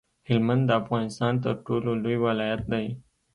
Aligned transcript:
هلمند 0.29 0.63
د 0.67 0.71
افغانستان 0.81 1.33
تر 1.43 1.53
ټولو 1.65 1.91
لوی 2.03 2.17
ولایت 2.25 2.61
دی 2.71 2.85